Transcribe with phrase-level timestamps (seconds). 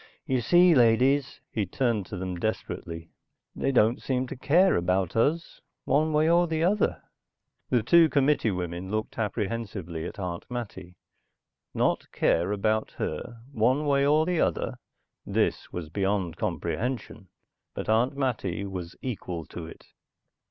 [0.25, 3.11] You see, ladies," he turned to them desperately.
[3.55, 7.03] "They don't seem to care about us, one way or the other."
[7.69, 10.95] The two committee women looked apprehensively at Aunt Mattie.
[11.75, 14.79] Not to care about her, one way or the other?
[15.23, 17.29] This was beyond comprehension.
[17.75, 19.85] But Aunt Mattie was equal to it.